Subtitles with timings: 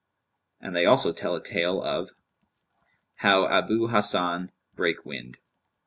[0.59, 2.09] And they also tell a tale of
[3.17, 5.37] HOW ABU HASAN BRAKE WIND.